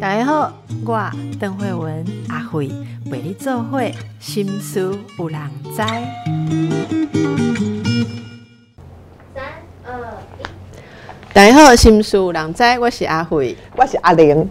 [0.00, 0.52] 大家好，
[0.84, 2.70] 我邓慧文阿慧
[3.10, 5.40] 陪你做会心思有人
[5.70, 5.76] 知。
[5.76, 5.86] 三
[9.84, 9.98] 二
[10.38, 10.42] 一，
[11.32, 14.48] 大家好，心思有人知，我是阿慧，我是阿玲。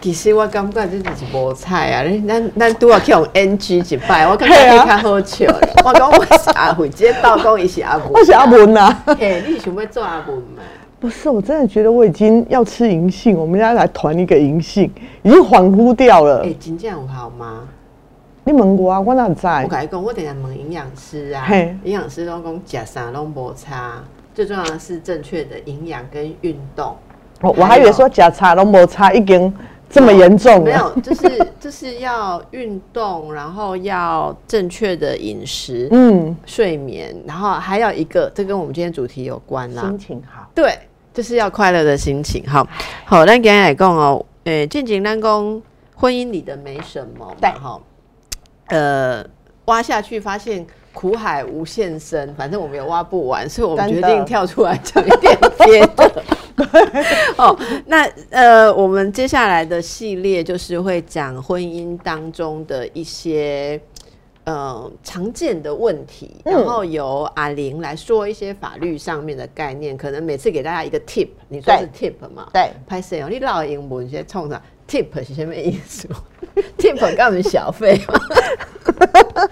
[0.00, 2.04] 其实我感觉这就是无彩啊！
[2.26, 5.46] 咱咱拄啊去用 NG 一摆，我感觉你较好笑。
[5.84, 8.08] 我讲我是阿慧，直接倒讲伊是阿文。
[8.12, 9.02] 我是阿文啊。
[9.18, 10.62] 嘿，你是想要做阿文吗？
[11.00, 14.90] 不是，我真的觉得我已经要吃银杏，我们要来团一个银杏，
[15.22, 16.42] 已经恍惚掉了。
[16.44, 17.68] 哎，真正有好吗？
[18.44, 19.62] 你问我啊，我哪在？
[19.62, 21.46] 我跟你讲，我等下问营养师啊，
[21.84, 24.02] 营养师都讲假啥拢无差，
[24.34, 26.96] 最重要的是正确的营养跟运动。
[27.42, 29.54] 我我还以为说假差拢无差，已经。
[29.90, 30.64] 这么严重？
[30.64, 39.80] 没有，就是就是要运动，然后要正确的饮食，嗯，睡眠，然后还有一个，这跟我们今天主题有关啦。
[39.84, 40.78] 心情好，对，
[41.18, 42.44] 就是要快乐的心情。
[42.46, 42.64] 好，
[43.04, 45.60] 好，那给来讲哦，诶，近景单工
[45.96, 47.76] 婚姻里的没什么，对，哈，
[48.68, 49.26] 呃，
[49.64, 50.64] 挖下去发现。
[50.94, 56.24] 苦海无限深，反正我们也挖不完，所以我们决定跳出来讲一点别的。
[57.38, 63.80] 哦，那呃，我们接下来的系列就是会讲婚姻当中的一些
[64.48, 72.48] 呃常见的问题，然后由阿玲来说一些法律上面的概念，可能每次给大家一个 tip，你说是 tip 嘛？
[72.54, 76.08] 对，拍摄哦，你老英文先冲上 tip 是什么意思
[76.78, 78.14] ？tip 告诉小费吗？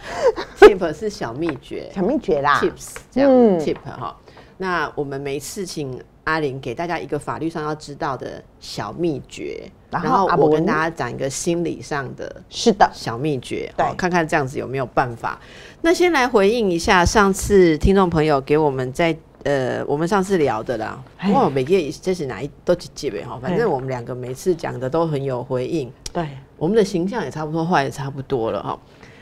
[0.58, 4.16] Tip 是小秘诀，小秘诀啦，Tips 这样 Tip 哈。
[4.56, 15.40] 那我们每次请阿玲给大家一个法律上要知道的小秘诀，然后我跟大家讲一个心理上的，是的，小秘诀，对，看看这样子有没有办法。
[15.82, 21.00] 那先来回应一下上次听众朋友给我们在呃，我们上次聊的啦。
[21.32, 28.76] 哇，每个这是哪一都几几位哈，反正我们两个每次讲的都很有回应，对，我们的形象也差不多，话也差不多了哈。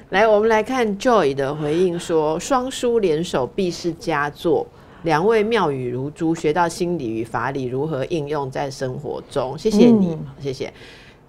[0.08, 4.66] 来，我们来看 Joy 的回应说：“双书联手必是佳作，
[5.04, 10.70] 两位妙语如珠，学到心理与法理如何应用在生活中。”谢谢你，谢谢。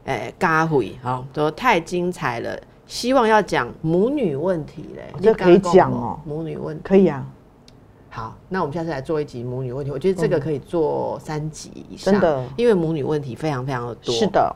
[0.06, 2.60] 哎，嘎回好，都太精彩了。
[2.88, 6.20] 希望要讲母女问题嘞，这可以讲哦。
[6.26, 7.26] 母女问题可以啊。
[8.10, 9.92] 好，那我们下次来做一集母女问题。
[9.92, 14.14] 我觉得这个可以做三集以上，真的，因为母女问题非常非常的多。
[14.14, 14.56] 是的。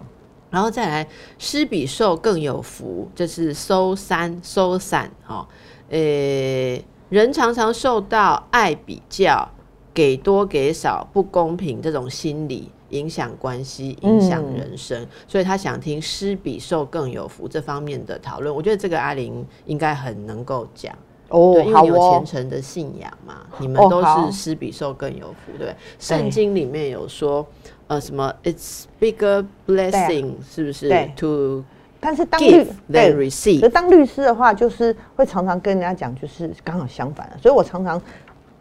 [0.52, 5.46] 然后再来，施比受更有福，这是收三收散哦。
[5.90, 6.80] 呃，
[7.10, 9.50] 人常常受到爱比较、
[9.94, 18.54] 给多给少、不公平这种心理影响关系，影响人生，所以他想听施比受更有福这方面的讨论。
[18.54, 20.96] 我觉得这个阿玲应该很能够讲
[21.30, 27.46] 哦，因为有虔诚的信仰嘛，你们都是施比受更有福，对圣经里面有说。
[27.90, 30.88] 呃，什么？It's bigger blessing，是不是
[31.18, 31.64] ？To，
[32.00, 37.38] 但是当律对 receive，当律师的话，就是会常常跟人家讲，就是刚好相反的。
[37.42, 38.02] 所以我常常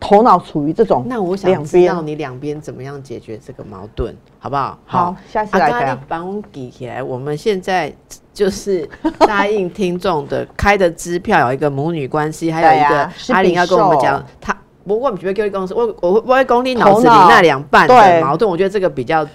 [0.01, 1.05] 头脑处于这种。
[1.07, 4.79] 那我想知道你两边怎么样解决这个矛盾，好不好？
[4.85, 5.99] 好，下次来看。
[6.09, 7.93] 帮我比起来，我们现在
[8.33, 8.89] 就是
[9.21, 14.57] 答应听众的开的支票有一个母女关系，还有一个阿玲要跟我们讲他。
[14.87, 19.27] 不过，我们准备跟公司，我我我会公你脑子里那两半的矛盾，我觉得这个比较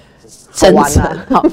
[0.53, 1.03] 真诚。
[1.29, 1.43] 好，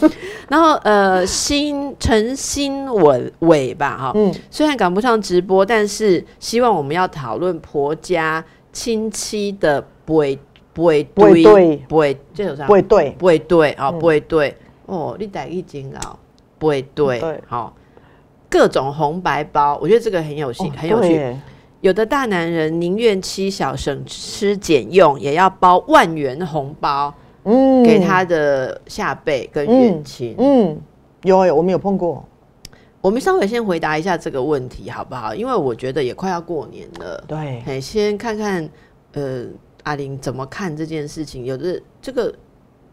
[0.48, 10.38] 然后呃，新陈新伟伟吧，哈，嗯，虽然赶不上直播，但是希望我们要讨论婆家亲戚的不会
[10.72, 11.76] 不会对。
[11.88, 12.66] 不会这首啥？
[12.66, 13.10] 不会对。
[13.18, 14.56] 不会对啊不会对。
[14.86, 16.16] 哦，你带一斤啊
[16.58, 17.20] 不会对。
[17.48, 17.74] 好。
[18.48, 21.36] 各种红白包，我觉得这个很有趣，很有趣。
[21.82, 27.14] 有的大男人宁愿妻小省吃俭用，也要包万元红包，
[27.44, 30.34] 嗯，给他的下辈跟远亲。
[30.38, 30.78] 嗯，
[31.22, 32.24] 有有，我们有碰过。
[33.00, 35.34] 我们稍微先回答一下这个问题，好不好？
[35.34, 37.24] 因为我觉得也快要过年了。
[37.26, 38.68] 对，先看看
[39.14, 39.46] 呃，
[39.84, 41.46] 阿玲怎么看这件事情？
[41.46, 42.30] 有的这个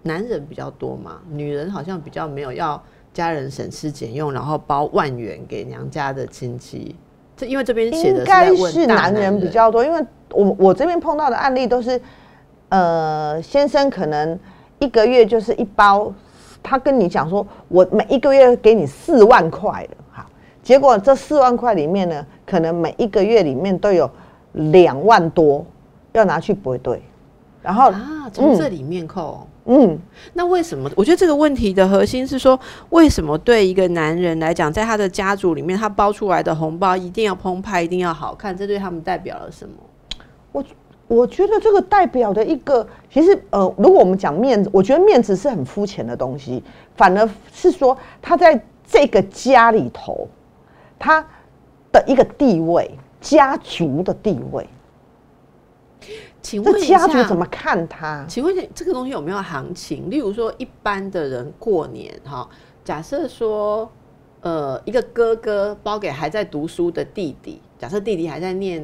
[0.03, 2.81] 男人比较多嘛，女人好像比较没有要
[3.13, 6.95] 家人省吃俭用，然后包万元给娘家的亲戚。
[7.35, 10.01] 这因为这边写的应该是男人比较多，因为
[10.31, 12.01] 我我这边碰到的案例都是，
[12.69, 14.37] 呃，先生可能
[14.79, 16.13] 一个月就是一包，
[16.61, 20.25] 他跟你讲说，我每一个月给你四万块的，好，
[20.61, 24.09] 结果这四万块里面呢，可能每一个月里面都有
[24.53, 25.65] 两万多
[26.11, 27.01] 要拿去补对，
[27.61, 29.47] 然后啊，从这里面扣。
[29.69, 29.99] 嗯，
[30.31, 30.89] 那为什么？
[30.95, 32.57] 我觉得这个问题的核心是说，
[32.89, 38.55] 为什么对一个男人来讲，在他的家族里面，他包出来的红包一定要澎湃，一定要好看？
[38.55, 39.75] 这对他们代表了什么？
[40.53, 40.63] 我
[41.07, 46.61] 我觉得这个代表的一个，其实呃，如果我们讲面子，我觉得面子是很肤浅的东西，
[46.95, 50.27] 反而是说他在这个家里头，
[50.99, 51.25] 他
[51.91, 54.67] 的一个地位，家族的地位，
[55.99, 58.25] 这请问家族怎么看他？
[58.27, 60.09] 请问这个东西有没有行情？
[60.09, 62.47] 例如说，一般的人过年哈，
[62.83, 63.89] 假设说，
[64.41, 68.83] 呃，一个哥哥包给还在读书的弟弟，假设弟弟还在念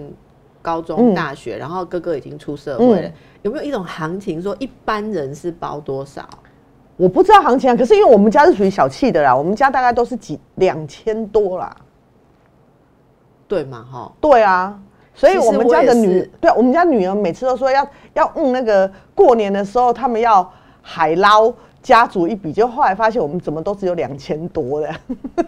[0.63, 3.13] 高中、嗯大学，然后哥哥已经出社会了，嗯
[3.43, 6.27] 有没有一种行情说，一般人是包多少？
[6.95, 11.75] 我不知道行情啊，可是因为我们家是属于小气的啦，我们家大概都是几两千多啦。
[13.47, 13.85] 对嘛？
[13.91, 14.79] 哈，对啊，
[15.13, 20.49] 所以我们家的女对我们家女儿每次都说要要嗯那个过年的时候，他们要
[20.81, 24.95] 海捞家族一比，就后来发现我们怎么都只有两千多的。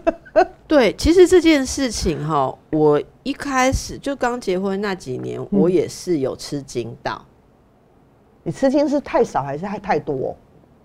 [0.67, 7.23] 对，其实这件事情哈，我一开始就刚结婚那几年，嗯我也是有吃惊到。
[8.43, 10.35] 你吃惊是太少还是太太多？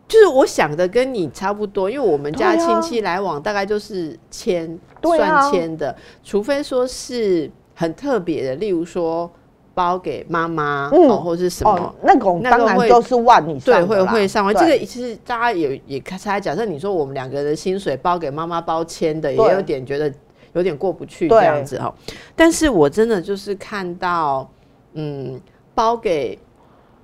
[0.07, 9.31] 就是我想的跟你差不多，因为我们家亲戚来往大概就是千、啊算千的，除非说是很特别的，例如说
[9.75, 11.71] 包给妈妈、嗯哦，或是什么。
[11.71, 14.55] 哦，那个会当然都是万以上会会上万。
[14.55, 20.13] 对这个其实大家也也猜，假设你说我们两个人的薪水包给妈妈包签的，也有点觉得
[20.53, 21.95] 有点过不去对这样子哈。
[22.35, 24.51] 但是我真的就是看到，
[24.95, 25.41] 嗯，
[25.75, 26.39] 包给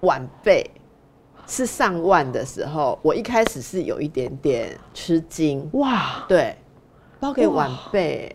[0.01, 0.69] 晚辈
[1.47, 5.69] 是上万的时候，我一开始是有一点点吃惊。
[5.75, 6.57] 哇，对，
[7.21, 8.35] 包给晚辈，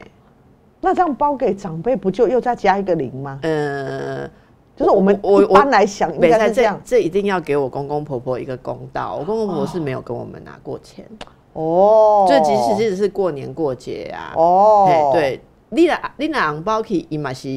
[0.82, 3.40] 那这样包给长辈不就又再加一个零吗？
[3.44, 4.28] 呃，
[4.76, 9.18] 就是我们我一般来想应该是这样这一定要给我公公婆婆一个公道。
[9.20, 11.06] 我公公婆婆是没有跟我们拿过钱。
[11.54, 12.26] 哦。
[12.28, 17.48] 就即使即使是过年过节啊，哦嘿，对，你拿你拿红包去，伊嘛是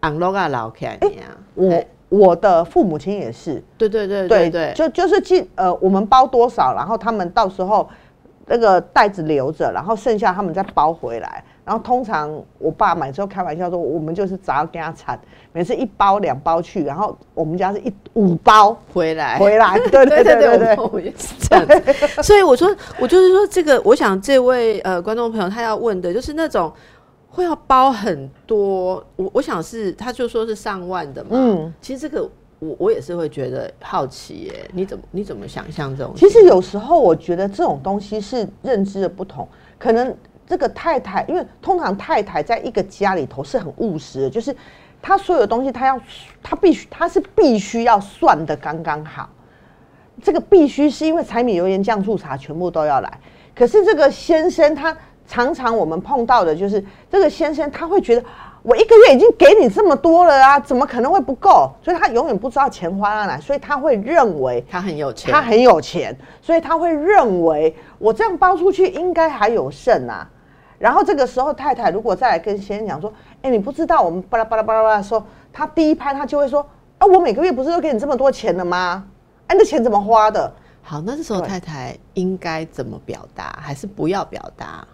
[0.00, 1.36] 红落啊留起来的啊。
[1.54, 7.88] 我我的父母亲也是，对对对对对，就就是记呃，我们包多少，然后他们到时候
[8.46, 11.42] 那个袋子留着，然后剩下他们再包回来。
[11.64, 15.18] 然后通常我爸买之后开玩笑说，我们就是砸给他铲，
[15.52, 22.22] 每次一包两包去，然后我们家是一五包回来回来， 对对对对对我也是这样子。
[22.22, 22.68] 所以我说，
[23.00, 26.70] 我就是说，这个，我想这位呃观众朋友他要问的就是那种
[27.30, 31.30] 会要包很多，我我想是他就说是上万的嘛。
[31.32, 32.28] 嗯其实这个
[32.58, 36.12] 我我也是会觉得好奇耶，你怎么你怎么想象这种？
[36.14, 40.14] 其实有时候我觉得这种东西是认知的不同，可能
[40.46, 44.54] 这个太太，因为通常太太在一个家里头是很务实的，就是
[45.00, 46.00] 她所有东西她要，
[46.42, 49.28] 她必须她是必须要算的刚刚好。
[50.22, 53.18] 这个必须是因为柴米油盐酱醋茶全部都要来，
[53.54, 54.96] 可是这个先生他
[55.26, 58.24] 常常我们碰到的就是这个先生他会觉得
[58.62, 61.68] 我一个月已经给你这么多了啊，怎么可能会不够？
[61.82, 70.30] 所以他永远不知道钱花到哪，所以他会认为他很有钱，他很有钱，所以他会认为我这样包出去应该还有剩啊。
[70.84, 73.10] 然后这个时候太太如果再来跟先生讲说，
[73.40, 76.60] 哎，你不知道我们巴拉巴拉巴拉巴拉的时候，他第一拍他就会说，
[76.98, 79.08] 啊，我每个月不是都给你这么多钱了吗？
[79.46, 80.52] 哎，那钱怎么花的？
[80.82, 84.86] 好，那这时候太太应该怎么表达，还是不要表达？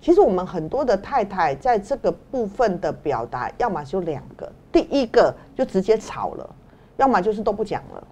[0.00, 6.50] 其实我们很多的太太在这个部分的表达，要么就两个，第一个就直接吵了，
[6.96, 8.08] 要么就是都不讲了。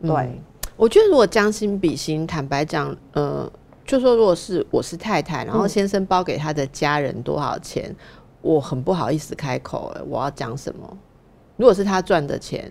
[0.00, 0.38] 对，嗯
[0.76, 3.50] 我觉得如果将心比心，坦白讲，呃，
[3.88, 7.92] 就说如果是我是太太，然后嗯先生包给他的家人多少钱，
[8.42, 10.96] 我很不好意思开口、哎，我要讲什么？
[11.56, 12.70] 如果是他赚的钱，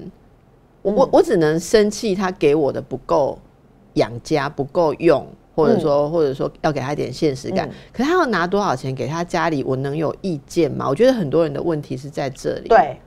[0.83, 3.39] 我我嗯我只能生气他给我的不够
[3.95, 5.27] 养家，不够用。
[5.55, 10.87] 或者说，或者说要给他一点现实感，嗯可是他要拿多少钱给他家里，我能有意见吗？
[10.87, 13.01] 我觉得很多人的问题是在这里。，对，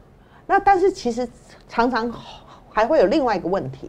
[0.49, 1.29] 那但是其实
[1.69, 2.13] 常常
[2.69, 3.89] 还会有另外一个问题，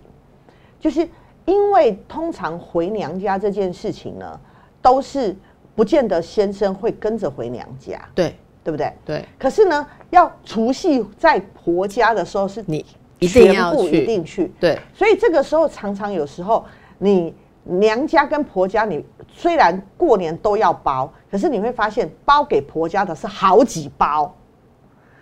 [0.80, 1.10] 就是
[1.46, 4.40] 因为通常回娘家这件事情呢，
[4.82, 5.36] 都是
[5.76, 8.94] 不见得先生会跟着回娘家，对，对不对？
[9.04, 12.86] 对，可是呢，要除夕在婆家的时候是你
[13.20, 14.04] 一定要去。
[14.04, 16.66] 一定去，对，所以这个时候常常有时候
[16.98, 17.34] 你
[17.64, 24.36] 娘家跟婆家，你虽然过年都要包，可是你会发现包给婆家的是好几包，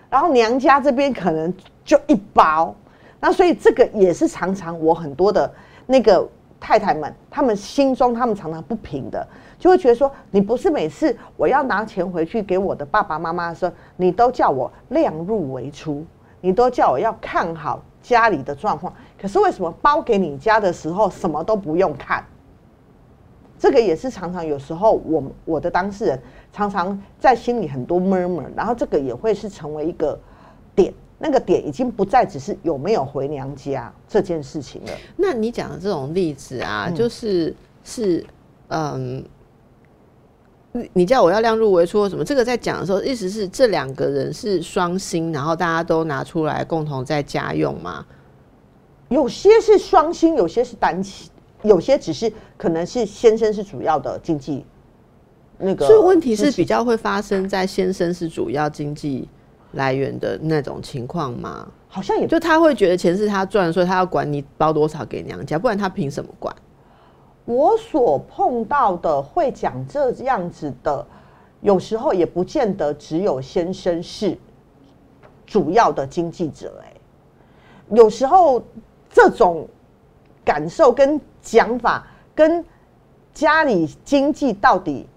[0.09, 2.73] 然后娘家这边可能就一包，
[3.19, 5.53] 那所以这个也是常常我很多的
[5.91, 6.29] 那个
[6.60, 9.27] 太太们，他们心中他们常常不平的，
[9.58, 16.05] 就会觉得说，你不是每次我要拿钱回去给我的爸爸妈妈的时候，你都叫我量入为出，
[16.41, 22.24] 你都叫我要看好家里的状况，可是为什么包给你家的时候什么都不用看？
[23.58, 26.22] 这个也是常常有时候我我的当事人
[26.53, 30.19] 常常在心里很多 murmur，然后这个也会是成为一个
[31.19, 34.91] 那个点已经不再只是有没有回娘家这件事情了。
[35.15, 38.25] 那你讲的这种例子啊，嗯就是是
[38.69, 39.23] 嗯。
[40.71, 42.23] 你你叫我要量入为出或什么？
[42.23, 48.05] 这个在讲的时候，意思是这两个人是双薪，然后大家都拿出来共同在家用吗？
[49.07, 51.27] 有些是双薪，有些是单薪，
[51.63, 54.63] 有些只是可能是先生是主要的经济
[55.57, 55.88] 那个。
[55.88, 59.27] 所以问题是比较会发生在先生是主要经济
[59.73, 61.67] 来源的那种情况吗？
[61.88, 66.55] 好像也就他会觉得钱是他赚，所以他要管你包多少给娘家，不然他凭什么管？
[67.45, 71.05] 我所碰到的会讲这样子的，
[71.61, 74.38] 有时候也不见得只有先生是
[75.47, 76.93] 主要的经济者、哎，
[77.89, 78.61] 有时候
[79.09, 79.67] 这种
[80.45, 82.63] 感受跟讲法跟
[83.33, 85.07] 家里经济到底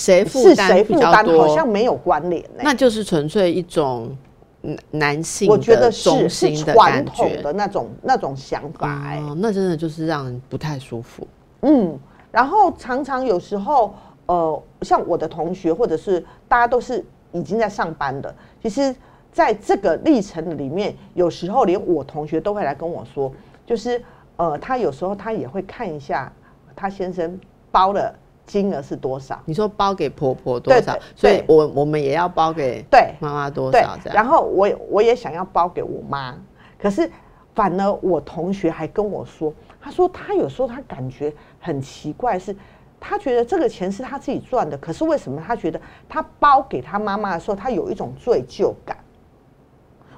[0.00, 1.26] 谁负是担比谁负担？
[1.36, 4.16] 好像没有关联、哎，那就是纯粹一种
[4.62, 7.04] 男男性我觉得是是传。
[7.04, 11.26] 统的那种那种想法、哎、哦，那真的就是让人不太舒服。
[11.60, 11.98] 嗯，
[12.32, 18.94] 然后常常有时候，呃，像我的同学或者是大家都是已经在上班的，其实
[19.30, 23.30] 在这个历程里面，有时候连我同学都会来跟我说，
[23.66, 24.02] 就是
[24.36, 26.32] 呃，他有时候他也会看一下
[26.74, 27.38] 他先生
[27.70, 28.14] 包的
[28.50, 34.14] 金额是多少，你说包给婆婆多少所以我我们也要包给对妈妈多少这，样。
[34.14, 36.34] 然后我也我也想要包给我妈，
[36.78, 37.10] 可是
[37.54, 42.54] 反而我同学还跟我说，他说他有时候他感觉很奇怪是。
[43.02, 48.94] 他觉得这个钱是他自己赚的，可是为什么他觉得他包给他妈妈的时候，他有一种罪疚感？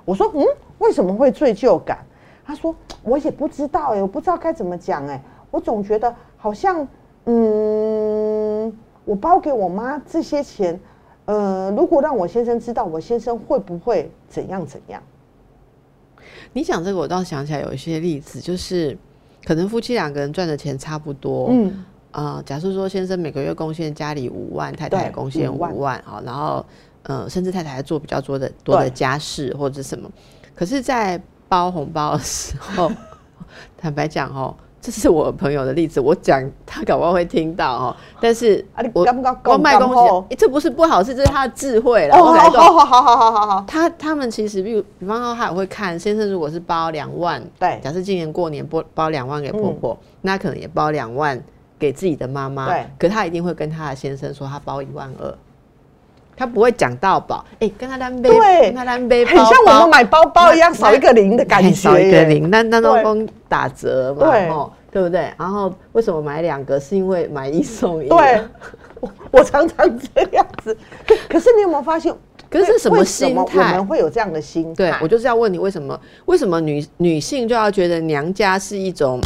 [0.05, 0.45] 我说，嗯，
[0.79, 2.05] 为什么会罪疚感？
[2.45, 2.75] 他说，
[3.05, 5.23] 我也不知道哎、我不知道该怎么讲哎、
[5.53, 6.85] 我总觉得好像，
[7.27, 7.33] 嗯，
[9.05, 10.79] 我包给我妈这些钱，
[11.25, 15.03] 呃，如果让我先生知道，我先生会不会怎样怎样？
[16.53, 18.97] 你讲这个，我倒想起来有一些例子，就是
[19.45, 26.65] 可能夫妻两个人赚的钱差不多，嗯，啊，假设说先生每个月贡献家里五万，太太对贡献5万五万，好，然后
[27.05, 30.11] 呃，甚至太太还做比较多的多的家事或者什么，
[30.55, 32.91] 可是，在包红包的时候，
[33.77, 37.97] 坦白讲哦，这是我朋友的例子我讲他赶快会听到哦。
[38.21, 38.63] 但是
[39.45, 39.95] 我卖东
[40.29, 47.79] 西这不是不好是这是他的智慧然我来说好好好好好他他们其实比比方说他也会看先生如果是包两万对。
[47.81, 51.41] 假设今年过年不包两万给婆婆那可能也包两万
[51.79, 52.85] 给自己的妈妈对。
[52.99, 55.33] 可他一定会跟他的先生说他包一万二
[56.37, 62.23] 他不会讲到饱，哎、跟他单杯，对跟他单杯，很像我们买包包一样，少一个零的感觉，少一个。
[62.25, 65.33] 零，那那都对光打折嘛，对哦，对不对？
[65.39, 66.81] 然后为什么买两个？
[66.81, 68.43] 是因为买一送一，对，
[69.01, 70.77] 我我常常这样子。
[71.07, 72.13] 可可是你有没有发现？
[72.51, 73.87] 可是是什么为心我态们？
[73.87, 74.91] 会有这样的心态？
[74.91, 79.19] 对我就是要问你，为什么为什么女女性就要觉得娘家是一种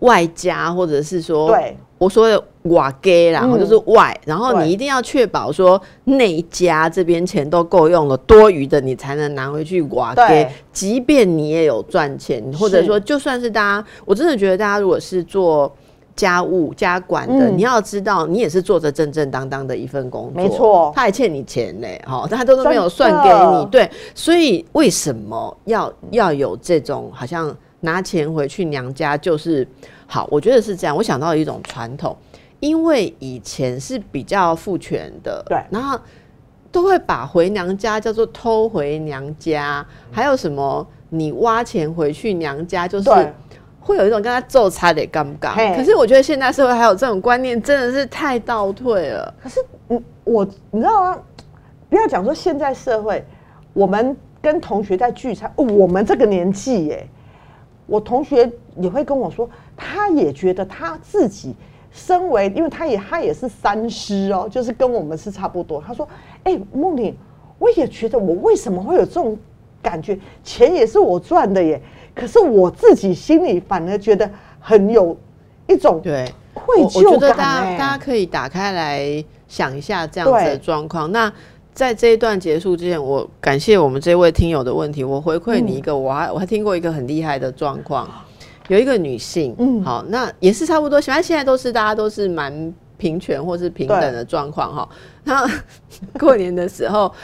[0.00, 1.76] 外加，或者是说，对。
[1.98, 3.50] 我说的瓦给啦，嗯。
[3.50, 15.72] 或就是外，然后你一定要确保说内家这边钱都够用了，多余的你才能拿回去瓦给对，即便你也有赚钱，或者说就算是大家，我真的觉得大家如果是做。
[16.16, 17.56] 家务家管的，嗯。
[17.56, 20.92] 你要知道，你也是做着正正当当的一份工作，没错。
[20.94, 29.66] 他还欠你钱嘞，哈，他都都没有算给你，对，所以为什么要要有这种好像拿钱回去娘家就是
[30.06, 30.28] 好？
[30.30, 30.96] 我觉得是这样。
[30.96, 32.16] 我想到一种传统，
[32.60, 35.98] 因为以前是比较父权的，对然后
[36.70, 43.32] 都会把回娘家叫做偷回娘家，还有什么你挖钱回去娘家，就是对
[43.80, 45.74] 会有一种跟他揍差的尴尬。
[45.74, 49.34] 可是我觉得现在社会还有这种观念，真的是太倒退了。
[49.42, 49.58] 可是，
[49.88, 51.18] 嗯，我你知道吗？
[51.88, 53.24] 不要讲说现在社会，
[53.72, 57.08] 我们跟同学在聚餐，哦我们这个年纪耶，
[57.90, 61.56] 我同学也会跟我说，他也觉得他自己
[61.90, 65.82] 身为，因为他也他也是三师哦，就是跟我们是差不多。
[65.84, 66.08] 他说
[66.44, 67.16] ：“哎、梦玲，
[67.58, 69.36] 我也觉得我为什么会有这种
[69.82, 70.16] 感觉？
[70.44, 71.82] 钱也是我赚的耶，
[72.14, 74.30] 可是我自己心里反而觉得
[74.60, 75.16] 很有
[75.66, 77.76] 一种对，愧我我觉疚感得大家哎。
[77.76, 81.10] 大家可以打开来想一下这样子的对状况。
[81.10, 81.32] 那
[81.72, 88.08] 在这一段结束之前，我感谢我们这位听友的问题，我回馈你一个，我还我还听过一个很厉害的状况，
[88.68, 94.88] 有一个女性，嗯好，那也是差不多，反正现在都是大家都是蛮平权或是平等的状况哈。
[95.24, 95.48] 那
[96.18, 97.12] 过年的时候。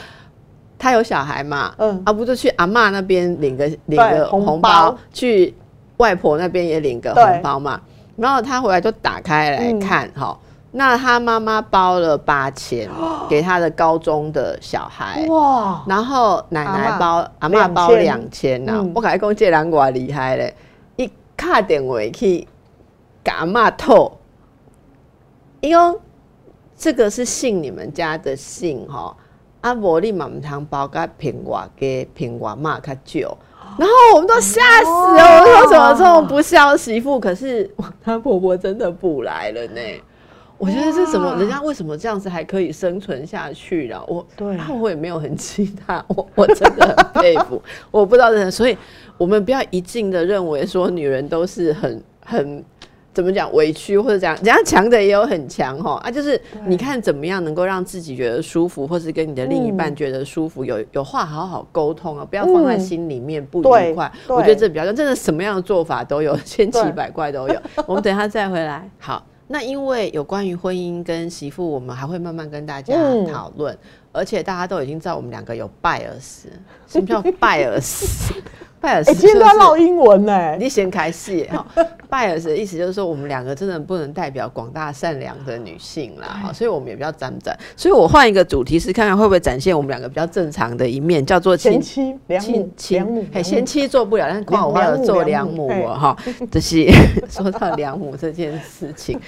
[0.79, 1.73] 她有小孩嘛？
[1.79, 5.51] 嗯啊，不就去阿嬷那边领个领对个红包去
[5.97, 7.81] 外婆那边也领个对红包嘛。
[8.15, 10.39] 然后她回来就打开来嗯看，哈、
[10.77, 12.87] 那他妈妈包了八千
[13.27, 18.91] 给他的高中的小孩，哇，然后奶奶包阿妈包2000两千呐嗯。
[18.93, 20.55] 我感觉讲这人偌厉害嘞，
[20.95, 22.47] 一卡电话去
[23.23, 24.19] 给阿嬷透，
[25.61, 25.99] 因为
[26.77, 29.17] 这个是信你们家的信哈，
[29.61, 33.37] 啊无你嘛唔通包甲平外给平外嘛较少。
[33.79, 37.19] 然后我们都吓死了，我们说怎么这种不孝媳妇？
[37.19, 39.81] 可是哇她婆婆真的不来了呢。
[40.57, 44.03] 我觉得这怎么人家为什么这样子还可以生存下去了？
[44.07, 47.61] 我对啊我也没有很气他，我我真的很佩服。
[47.91, 48.77] 我不知道真的，所以
[49.17, 52.63] 我们不要一劲的认为说女人都是很很
[53.13, 64.11] 怎么讲委屈或者怎样，人家强的也有很强哈啊，就是你看怎么样能够让自己觉得舒服，或是跟你的另一半嗯觉得舒服，有有话好好沟通啊，不要放在嗯心里面不愉快。
[64.27, 67.55] 对我觉得这比较真的什么样的做法都有，千奇百怪都有。
[67.87, 68.87] 我们等一下再回来。
[68.99, 73.25] 好，那因为有关于婚姻跟媳妇，我们还会慢慢跟大家嗯。
[73.27, 73.77] 讨论，
[74.11, 76.49] 而且大家都已经知道我们两个有拜尔斯，
[76.87, 77.21] 什么叫
[78.79, 79.11] 拜尔斯？
[79.11, 80.55] 拜尔斯哎，今天都要唠英文呢。
[80.57, 81.65] 你先开戏哈。
[82.09, 87.57] 拜尔斯的意思就是说，我们两个真的不能代表广大善良的女性啦，哈，所以我们也比较沾沾。
[87.75, 96.17] 所以我换一个主题是看看会不会展现我们两个比较正常的一面，叫做前亲妻良母亲，良母亲，嘿，先妻做不了，但夸我话有做良母哦，哈，
[96.49, 96.85] 就是
[97.29, 99.19] 说到良母这件事情，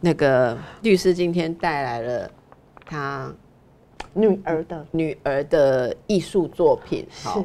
[0.00, 2.30] 那个律师今天带来了
[2.84, 3.32] 他
[4.12, 7.42] 女儿的女儿的艺术作品，好，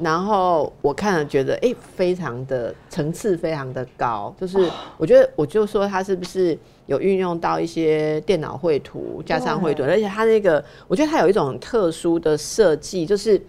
[0.00, 4.58] 然后我看了觉得，哎、非常的层次非常的高，就是
[4.96, 13.40] 我觉得我就说它是不是有运用到一些电脑绘图加上绘图，而且它那个我觉得它有一种特殊的设计，就是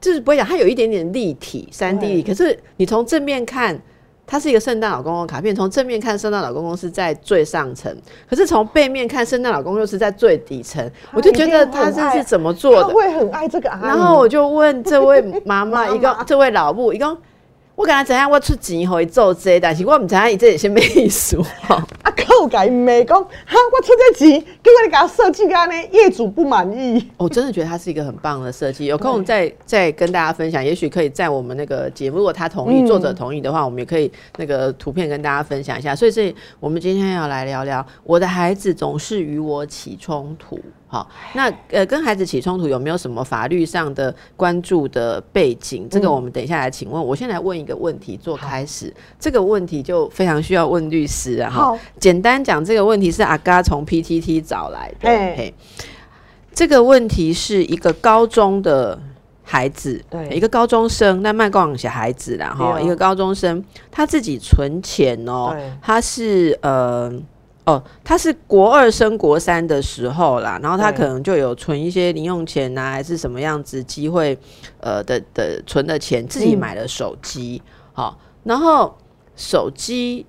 [0.00, 3.80] 就是不会讲它有一点点立体三 D 可是你从正面看。
[4.26, 7.94] 它是一个圣诞老公公卡片，从正面看，圣诞老公公是在最上层，
[8.28, 10.90] 可是从背面看，圣诞老公公又是在最底层。
[11.12, 12.82] 我就觉得他这是怎么做的？
[12.82, 13.82] 他会很爱这个阿姨。
[13.84, 17.16] 然后我就问这位妈妈， 一个这位老母，一个
[17.76, 21.76] 我跟他怎样，我出钱互伊做这个，但是我唔知影伊这是什么意思吼。
[21.76, 23.28] 啊，靠改美讲，哈，
[23.70, 27.06] 我出这钱，结果你给他设计安呢，业主不满意。
[27.18, 35.94] 我真的觉得它是一个很棒的设计，有空再再跟大家分享，也许可以在我们那个节目，如果他同意，嗯作者同意的话，我们也可以那个图片跟大家分享一下。
[35.94, 40.58] 所以这我们今天要来聊聊，我的孩子总是与我起冲突。
[40.88, 45.88] 好，那呃，跟孩子起冲突有没有什么法律上的关注的背景？
[45.90, 47.04] 这个我们等一下来请问。
[47.04, 51.50] 我先来问一个问题做开始，这个问题就非常需要问律师啊。
[51.50, 55.08] 哈好，简单讲，这个问题是阿嘎从 PTT 找来的。
[55.08, 55.54] 嘿嘿，
[56.54, 58.96] 这个问题是一个高中的
[59.42, 67.12] 孩子，对一个高中生，那卖光小孩子啦，哈，一个高中生，他自己存钱哦对，他是呃。
[67.66, 74.38] 哦，他是国二升国三的时候啦，然后他可能就有存一些零用钱呐、还是什么样子机会，
[74.80, 77.60] 呃的的存的钱，自己嗯买了手机，
[77.92, 78.96] 好、然后
[79.34, 80.24] 手机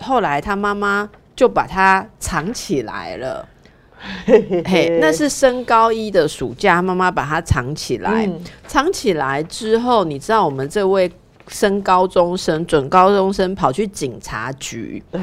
[0.00, 3.48] 后来他妈妈就把它藏起来了，
[4.66, 8.26] 嘿，那是升高一的暑假，妈妈把它藏起来。
[8.26, 8.40] 嗯。
[8.66, 11.10] 藏起来之后，你知道我们这位
[11.48, 15.20] 升高中生、准高中生跑去警察局，对，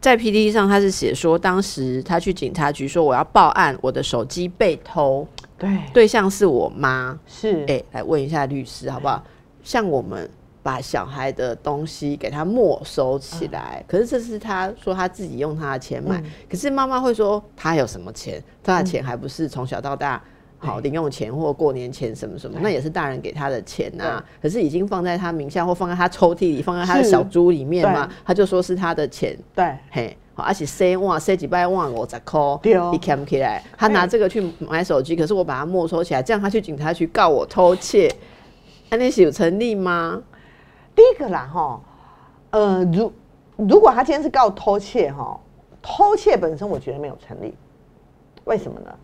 [0.00, 5.26] 在 PPT 上他是写说，当时他去警察局说我要报案，我的手机被偷，
[5.58, 7.18] 对，对象是我妈。
[7.26, 9.22] 是，哎、来问一下律师好不好？
[9.62, 10.28] 像我们
[10.62, 18.42] 把小孩的东西给他没收起来，可是这是他说他自己用他的钱买，可是妈妈会说他有什么钱？
[18.62, 20.22] 他的钱还不是从小到大。
[20.62, 29.34] 好，零用钱或过年前什么什么，那也是大人给他的钱呐、可是已经放在他名下，或放在他抽屉里，放在他的小猪里面嘛，他就说是他的钱。
[29.54, 32.92] 对，嘿，好，而且塞哇塞几百万五十块，对哦。
[32.94, 38.14] 一扛起来，他拿这个去买手机，可是我把它没收起来，这样他去警察局告我偷窃，
[38.90, 40.22] 那那是有成立吗？
[40.94, 41.80] 第一个啦，哈，
[42.50, 43.10] 呃，如
[43.56, 45.40] 如果他今天是告偷窃，哈，
[45.80, 47.54] 偷窃本身我觉得没有成立，
[48.44, 48.94] 为什么呢？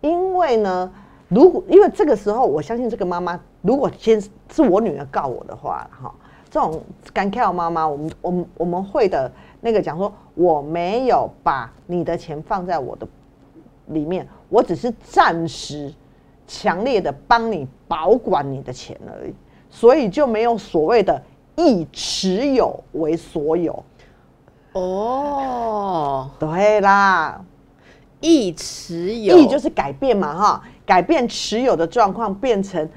[0.00, 0.92] 因为呢，
[1.34, 6.14] 如果因为这个时候，我相信这个妈妈，如果先是我女儿告我的话，哈，
[6.48, 6.80] 这种
[7.12, 13.06] 干跳妈妈，我们我们我们会的那个讲说，我没有把你的钱放在我的
[13.86, 15.92] 里面，我只是暂时
[16.46, 19.34] 强烈的帮你保管你的钱而已，
[19.68, 21.20] 所以就没有所谓的
[21.56, 23.82] 以持有为所有。
[24.74, 27.44] 哦，对啦，
[28.24, 32.88] 亦持有，易就是改变嘛，哈，改变持有的状况变成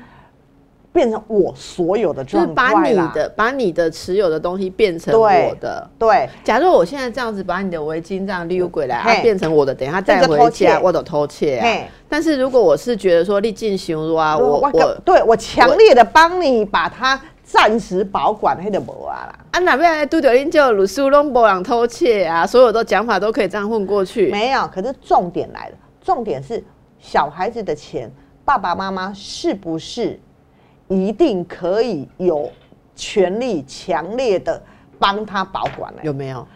[0.93, 2.95] 变成我所有的就是把你。
[3.13, 5.85] 的把你的持有的东西变成我的。
[5.99, 11.67] 对，假如我现在这样子把你的围巾这样溜过来，它啊，变成我的，等一下这带回个偷窃家，我都偷窃啊。
[12.07, 19.39] 但是如果我是觉得说你进行入啊，我我我对我强烈的帮你把它暂时保管，那就无啊啦。
[19.57, 24.29] 啊哪边拄着恁就鲁苏拢无人偷窃啊，所有的讲法都可以这样混过去。
[24.29, 26.63] 没有，可是重点来了，重点是
[26.99, 28.11] 小孩子的钱，
[28.45, 30.19] 爸爸妈妈是不是
[30.87, 32.47] 一定可以有
[32.95, 34.61] 权利强烈的
[34.99, 36.01] 帮他保管呢？
[36.03, 36.47] 有没有？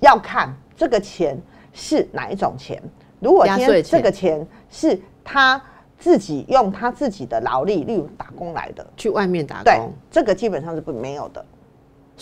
[0.00, 1.40] 要看这个钱
[1.72, 2.82] 是哪一种钱。
[3.18, 5.58] 如果今天这个钱是他
[5.98, 11.42] 自己用他自己的劳力，例如打工来的，去外面打对工，，这个基本上是不没有的。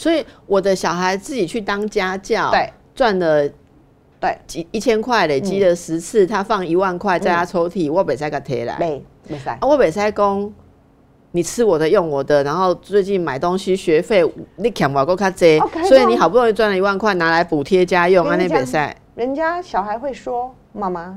[0.00, 3.46] 所以我的小孩自己去当家教，对，赚了
[4.18, 10.50] 对，几一千块，累积了十次，他放一万块在他抽屉，我北塞给贴来，没没塞啊，我北塞公。
[11.32, 14.24] 你吃我的，用我的，然后最近买东西学费
[14.56, 21.16] 你欠我够卡多所以你好不容易赚了一万块，拿来补贴家用，啊那比赛人家小孩会说：“妈妈，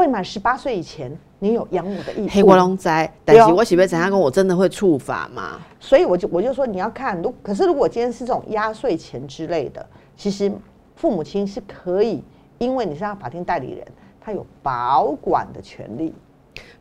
[0.00, 2.88] 未满十八岁以前，你有养母的义务。”黑我拢知，
[3.22, 5.60] 但是我喜不怎样跟，我真的会触法吗？
[5.78, 9.86] 所以我就我就说你要看，如可是如果今天是这种压岁钱之类的，
[10.16, 10.50] 其实
[10.96, 12.24] 父母亲是可以，
[12.56, 13.86] 因为你是他法定代理人，
[14.18, 16.14] 他有保管的权利。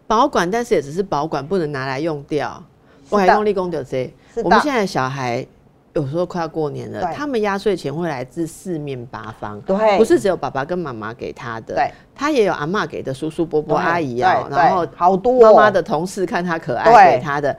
[0.07, 2.63] 保管，但是也只是保管，不能拿来用掉。
[3.09, 5.45] 我还用力工的这是，的我们现在的小孩
[5.93, 9.97] 有时候快要过年了，他们压岁钱会来自四面八方，对。
[9.97, 15.51] 不是只有爸爸跟妈妈给他的，对，他也有阿妈给的，叔叔伯伯阿姨哦，对然后好多哦。
[15.51, 17.57] 妈妈的同事看他可爱对给他的，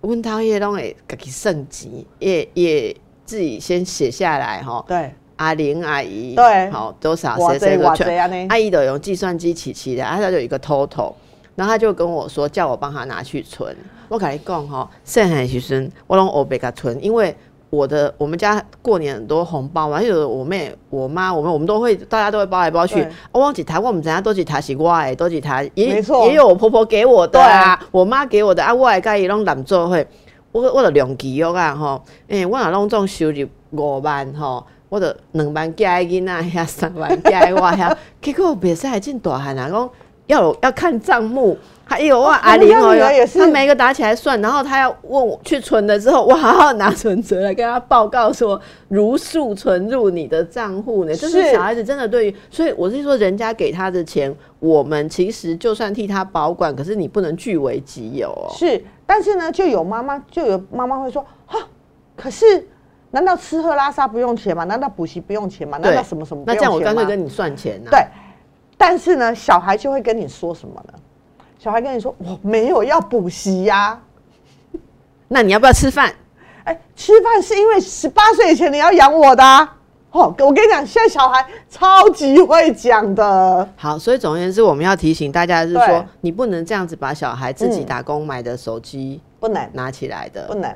[0.00, 4.82] 问他也拢会自己升级，也也自己先写下来哈。
[4.88, 6.70] 对，阿玲阿姨，对。
[6.70, 8.06] 好多少谁谁的全。
[8.06, 8.46] 塞啊呢？
[8.48, 11.12] 阿姨都用计算机起起的，啊，他就有一个 total，
[11.54, 13.76] 然后他就跟我说，叫我帮他拿去存。
[14.14, 17.36] 我跟你讲哈，现在其实我拢欧贝给存，因为
[17.68, 23.10] 我的我们家过年很多红包嘛，有我妹、我妈、我们我们都会，大家都会包来包去对。
[23.32, 30.06] 我忘记台，我们知道都几台是我的，都几台也也有我婆婆给我的啊，我妈给我的啊，我的家己拢揽做会。
[30.52, 39.90] 我我就量记录啊吼，诶、我若拢总收入五万吼，我就两万寄迄囡仔遐，三万寄迄我遐， 结果袂使真大汉啊，讲
[40.28, 41.58] 要有要看账目。
[41.86, 42.94] 还有我哦阿玲哦
[43.34, 51.14] 他每一个打起来算，然后他要问我去存了之后，我好好拿存折来跟他报告说如数存入你的账户呢。
[51.14, 58.48] 就是是小孩子真的对于，所以我是说，人家给他的钱，我们其实就算替他保管，可是你不能据为己有哦。
[58.54, 61.58] 是，但是呢，就有妈妈就有妈妈会说：“哈，
[62.16, 62.66] 可是
[63.10, 64.64] 难道吃喝拉撒不用钱吗？
[64.64, 65.76] 难道补习不用钱吗？
[65.78, 68.00] 难道什么什么不那这样我用钱吗？”干脆跟你算钱呐、对，
[68.78, 70.94] 但是呢，小孩就会跟你说什么呢？
[71.64, 73.98] 小孩跟你说：“我没有要补习呀。
[75.28, 76.12] 那你要不要吃饭？
[76.64, 79.78] 哎，吃饭是因为十八岁以前你要养我的、啊。
[80.10, 83.66] 哦，我跟你讲，现在小孩超级会讲的。
[83.76, 90.46] 好，所以总而言之，我们要提醒大家的是说，你不能这样子把小孩自己嗯打工买的手机不能，拿起来的。
[90.46, 90.70] 不能，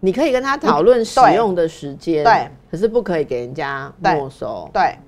[0.00, 4.68] 你可以跟他讨论使用的时间，对，可是不可以给人家没收。
[4.72, 4.98] 对。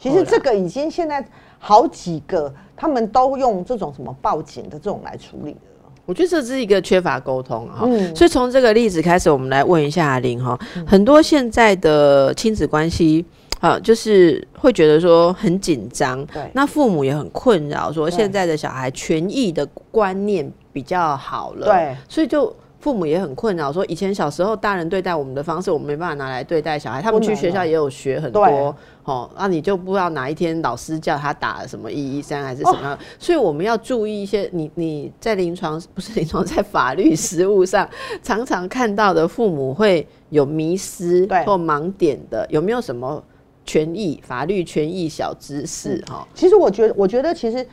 [0.00, 1.26] 其实这个已经现在
[1.58, 5.58] 好几个，他们都用这种什么报警的这种来处理的。
[6.06, 8.14] 我觉得这是一个缺乏沟通哈，嗯。
[8.16, 13.24] 所以从这个例子开始，我们来问一下阿玲哈，很多现在的亲子关系。
[13.60, 16.48] 啊，就是会觉得说很紧张，对。
[16.54, 18.16] 那父母也很困扰，说对。
[18.16, 22.54] 现在的小孩权益的观念比较好了，对，所以就
[22.88, 28.74] 父母也很困扰，说以前小时候大人对待我们的方式，我们没办法拿来对待小孩，他们去学校也有学很多，
[29.04, 37.86] 哦，那、你就不知道哪一天老师叫他打什么一一三还是什么样，所以我们要注意一些，你你在临床不是临床，在法律实务上
[38.22, 41.44] 常常看到的父母会有迷失对。
[41.44, 43.22] 或盲点的，有没有什么
[43.66, 46.26] 权益法律权益小知识哈？
[46.34, 47.66] 其实我觉得，我觉得其实，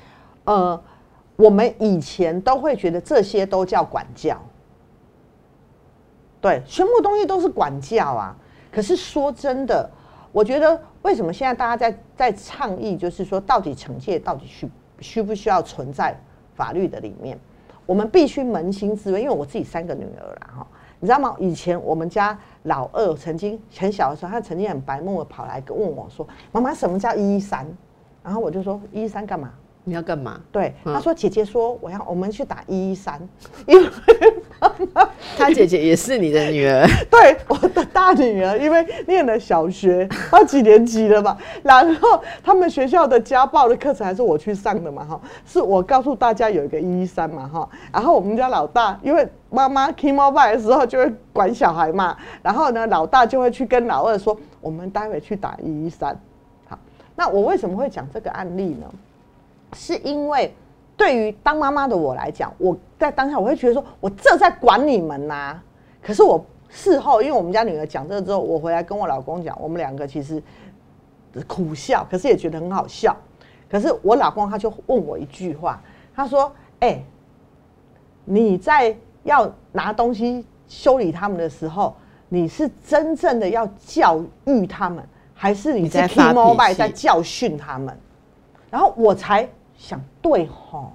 [0.43, 0.77] 呃，
[1.37, 4.37] 我们以前都会觉得这些都叫管教，
[6.45, 8.35] 对，全部东西都是管教啊。
[8.71, 9.89] 可是说真的，
[10.31, 16.15] 我觉得为什么现在大家在在倡议，就是说到底惩戒到底需需不需要存在
[16.53, 17.35] 法律的里面？
[17.87, 20.67] 我们必须扪心自问，因为我自己三个女儿啦，哈，
[20.99, 21.35] 你知道吗？
[21.39, 27.65] 以前我们家老二曾经很小的时候，他曾经很白目的跑来问我说：“妈妈，什么叫一一三？”
[28.21, 29.51] 然后我就说：“一一三干嘛？”
[29.83, 30.41] 你要干嘛？
[30.51, 33.19] 对，嗯他说姐姐说我要我们去打一一三，
[33.67, 33.89] 因为
[35.37, 41.37] 他姐姐也是你的女儿， 对，我的大女儿，因为念了小学，她几年级了嘛？
[41.61, 45.03] 然后他们学校的家暴的课程还是我去上的嘛？
[45.05, 47.47] 哈，是我告诉大家有一个一一三嘛？
[47.47, 56.17] 哈，然后我们家老大，因为妈妈 k m o b i 的时候就会管小孩嘛，然后呢，老大就会去跟老二说，我们待会去打一一三。
[56.67, 56.79] 好，
[57.15, 58.87] 那我为什么会讲这个案例呢？
[59.75, 60.53] 是因为。
[60.97, 65.59] 对于当妈妈的我来讲，我在当下我会觉得说，我这在管你们呐。
[66.01, 70.41] 可是我事后，因为我们家女儿讲这个之后，我回来跟我老公讲，我们两个其实
[71.45, 73.15] 苦笑，可是也觉得很好笑。
[73.69, 75.81] 可是我老公他就问我一句话，
[76.15, 77.03] 他说：“哎，
[78.23, 81.93] 你在要拿东西修理他们的时候，
[82.29, 85.03] 你是真正的要教育他们，
[85.33, 87.97] 还是你在发脾气在教训他们？”
[88.71, 89.49] 然后我才。
[89.77, 90.91] 想对吼，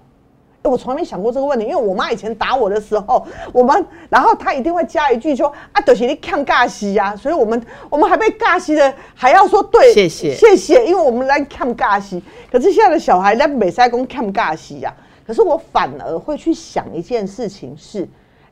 [0.62, 14.93] 我从来没想过这个问题，因为我妈以前打我的时候，我们然后她一定会加一句说啊，对不起，你看尬戏呀，所以我们我们还被尬戏的还要说对，谢谢谢谢，因为我们来看尬戏，可是现在的小孩在美赛公看尬戏呀，
[15.27, 18.07] 可是我反而会去想一件事情是，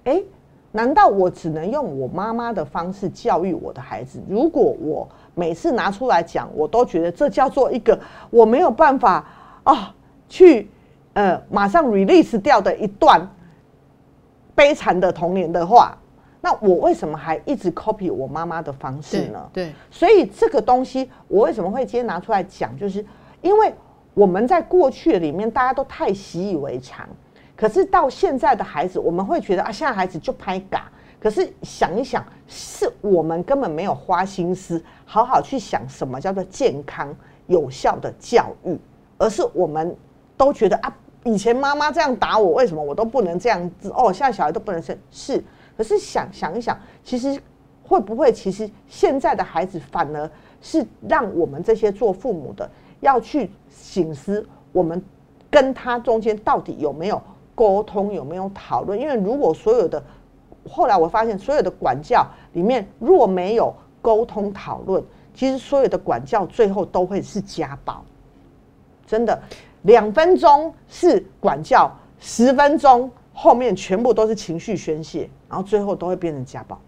[0.04, 0.22] 哎，
[0.72, 4.18] 难道我只能用我妈妈的方式教育我的孩子？
[4.28, 7.98] 如果我每次拿出来讲，我都觉得这叫做一个
[8.30, 9.26] 我没有办法
[9.64, 9.94] 啊。
[10.28, 10.68] 去，
[11.14, 13.26] 呃，马上 release 掉的一段
[14.54, 15.96] 悲惨的童年的话，
[16.40, 19.50] 那我为什么还一直 copy 我妈妈的方式呢？
[19.52, 23.04] 对，所以这个东西我为什么会今天拿出来讲，就是
[23.40, 23.72] 因为
[24.14, 27.08] 我们在过去里面大家都太习以为常，
[27.56, 37.14] 可是到现在的孩子，我们会觉得啊，现在孩子就拍嘎，可是想一想，是我们根本没有花心思好好去想什么叫做健康
[37.46, 38.78] 有效的教育，
[39.16, 39.96] 而是我们。
[40.38, 43.90] 都觉得啊，以前妈妈这样打我，为什么我都不能这样子？
[43.90, 45.44] 哦，现在小孩都不能是是，
[45.76, 47.38] 可是想想一想，其实
[47.82, 50.30] 会不会，其实现在的孩子反而
[50.62, 52.70] 是让我们这些做父母的
[53.00, 55.02] 要去醒思，我们
[55.50, 57.20] 跟他中间到底有没有
[57.54, 58.98] 沟通，有没有讨论？
[58.98, 60.02] 因为如果所有的
[60.68, 65.02] 后来我发现，所有的管教里面若没有沟通讨论，
[65.34, 68.04] 其实所有的管教最后都会是家暴，
[69.04, 69.36] 真的。
[69.88, 76.78] 两分钟是管教，十分钟后面全部都是情绪宣泄，然后最后都会变成家暴。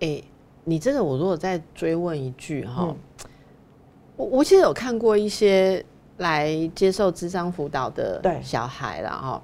[0.00, 0.22] 哎，
[0.64, 2.94] 你这个我如果再追问一句哈，
[4.16, 5.84] 我我其实有看过一些
[6.16, 9.42] 来接受智商辅导的小孩了哈，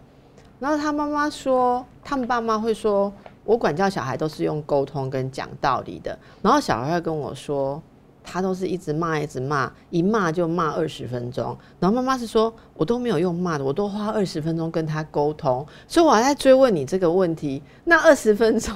[0.59, 3.13] 然后他妈妈说，他们爸妈会说，
[3.45, 7.83] 我管教小孩都是用沟通跟讲道理的，然后小孩会跟我说。
[8.23, 11.57] 他都是一直骂，一直骂，一骂就骂二十分钟。
[11.81, 15.67] 然后妈妈是说，我都没有用骂的，我都花二十分钟跟他沟通。
[15.87, 18.75] 所以我还在追问你这个问题：那二十分钟，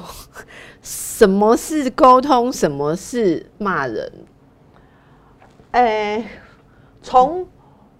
[0.83, 2.53] 什么是沟通？
[2.53, 4.13] 什么是骂人？
[5.71, 6.25] 哎，
[7.03, 7.47] 从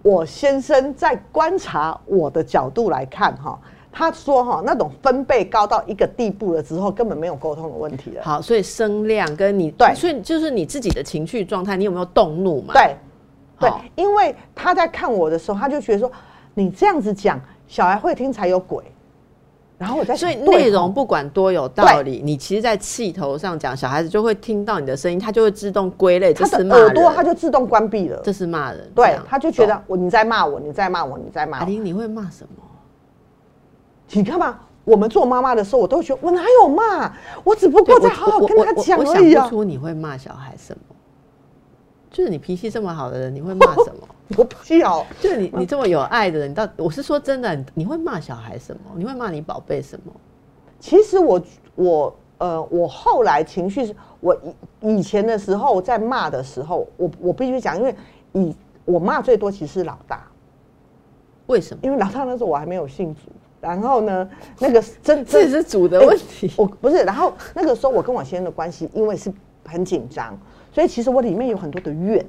[0.01, 3.59] 我先生在观察我的角度来看，哈。
[3.97, 8.21] 他说：“哈，那种分贝高到一个地步了之后，根本没有沟通的问题了。
[8.23, 12.75] 好，所以声量跟你对，所以就是你自己的情绪状态，你有没有动怒嘛？
[12.75, 12.95] 对，
[13.59, 16.11] 对，因为他在看我的时候，他就觉得说，
[16.53, 18.83] 你这样子讲，小孩会听才有鬼。
[19.79, 28.91] 然后我在所以内容不管多有道理，你其实，在气头上讲，小孩子就会听到你的声音，他就会自动归类，他的耳朵他就自动关闭了，这是骂人。
[28.93, 31.59] 对，他就觉得我你在骂我，你在骂我，你在骂。
[31.59, 32.63] 阿玲，你会骂什么？”
[34.11, 39.41] 你看嘛，我们做妈妈的时候，我都觉得我哪有骂，我只不过在好好跟他讲而已啊。
[39.41, 40.95] 想不出你会骂小孩什么，
[42.09, 44.07] 就是你脾气这么好的人，你会骂什么？
[44.37, 48.91] 我脾气好，就是你你这么有爱的人，你到我是说真的，你会骂小孩什么？
[48.95, 50.11] 你会骂你宝贝什么？
[50.79, 51.41] 其实我
[51.75, 54.35] 我呃，我后来情绪是，我
[54.81, 57.95] 以以前的时候在骂的时候，我我必须讲，因为
[58.33, 60.27] 以我骂最多其实是老大，
[61.47, 61.79] 为什么？
[61.83, 63.21] 因为老大那时候我还没有信主。
[63.59, 66.97] 然后呢，那个真这是主的问题，我不是。
[67.03, 69.33] 然后那个时候我跟我先生的关系，因为是
[69.65, 70.37] 很紧张，
[70.71, 72.25] 所以其实我里面有很多的怨。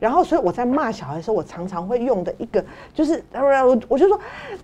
[0.00, 4.18] 然后，所以我在骂小孩的时候，我常常会用的一个就是，我我就说，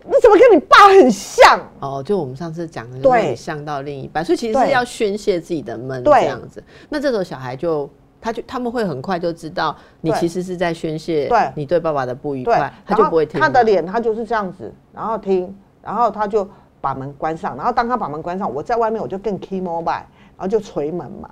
[0.04, 1.60] 你怎么跟你爸很像？
[1.80, 6.62] 哦，就我们上次讲的，对，像到另一半，所以其实是要宣泄自己的闷这样子。
[6.88, 7.90] 那这时候小孩就。
[8.24, 13.38] 他就他们会很快就知道你其实是在宣泄，对，你对爸爸的不愉快，他就不会听。
[13.38, 16.48] 他的脸他就是这样子，然后听，然后他就
[16.80, 21.28] 把门关上，然后当他把门关上，我在外面我就更 key mobile，然后就捶门嘛，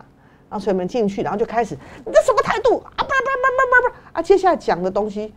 [0.51, 1.75] 然后捶门进去，然后就开始
[2.05, 2.93] 你这什么态度啊？
[2.99, 4.21] 不不不不不不啊！
[4.21, 5.33] 接下来讲的东西，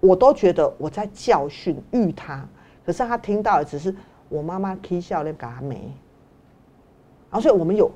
[0.00, 2.42] 我都觉得我在教训育他，
[2.86, 3.94] 可是他听到的只是
[4.30, 5.92] 我妈妈 K 笑脸给他没，
[7.30, 7.90] 然后所以我们有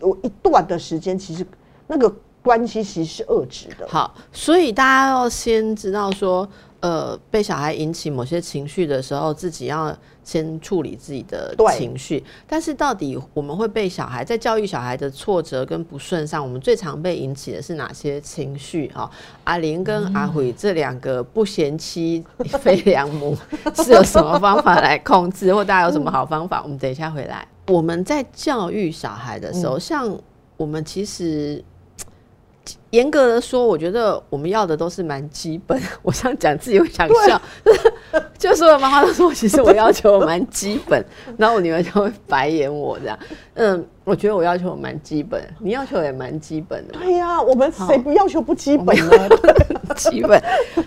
[0.00, 1.46] 有一段的时间，其实
[1.86, 2.10] 那个
[2.48, 3.86] 关系其实是遏制的。
[3.86, 6.48] 好，所以大家要先知道说，
[6.80, 12.24] 呃，被小孩引起某些情绪的时候，自己要先处理自己的情绪。
[12.46, 18.90] 但是到底我们会被小孩在教育小孩的挫折跟不顺上，我们最常被引起的是哪些情绪？
[18.94, 19.10] 哈、
[19.44, 22.24] 阿玲跟阿辉这两个不贤妻
[22.60, 23.36] 非良母
[23.74, 26.62] 是有什么方法来控制，或大家有什么好方法？
[26.62, 27.46] 我们等一下回来。
[27.66, 30.18] 我们在教育小孩的时候，像
[30.56, 31.62] 我们其实
[32.90, 35.80] 严格的说，我觉得我们要的都是蛮基本。
[36.02, 37.40] 我这样讲自己会想笑，
[38.38, 41.04] 就所有妈妈都说，其实我要求蛮基本，
[41.36, 43.18] 然后我女儿就会白眼我这样。
[43.54, 49.28] 嗯，我觉得我要求蛮基本，你要求也蛮基本的，对呀、我们谁不要求不基本呢？
[49.96, 50.42] 基本。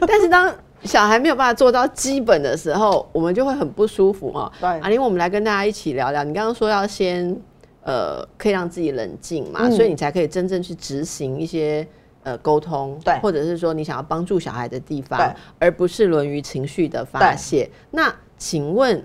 [0.08, 4.52] 但是当小孩没有办法做到基本的时候，我们就会很不舒服哦。
[4.60, 6.24] 对阿玲，我们来跟大家一起聊聊。
[6.24, 7.40] 你刚刚说要先
[7.84, 11.88] 呃，可以让自己冷静嘛，嗯所以你才可以真正去执行一些
[12.24, 17.70] 呃沟通，对或者是说你想要帮助小孩的地方对，而不是沦于情绪的发泄。
[17.90, 19.04] 那请问